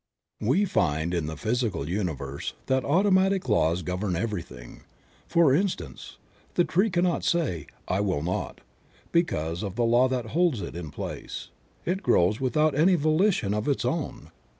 [0.41, 4.81] TT/HE find in the physical universe that automatic laws govern everything;
[5.27, 6.17] for instance,
[6.55, 8.61] the tree cannot say "I will not,"
[9.11, 11.49] because of the law that holds it in place;
[11.85, 14.31] it grows without any volition of its own.